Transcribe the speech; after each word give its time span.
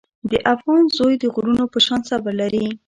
د 0.31 0.33
افغان 0.53 0.83
زوی 0.97 1.13
د 1.19 1.25
غرونو 1.33 1.63
په 1.73 1.79
شان 1.85 2.01
صبر 2.09 2.33
لري. 2.41 2.65